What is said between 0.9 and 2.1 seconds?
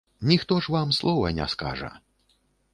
слова не скажа!